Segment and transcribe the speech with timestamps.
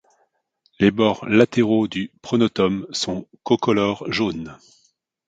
[0.79, 4.57] Les bords latéraux du pronotum sont concolores jaune.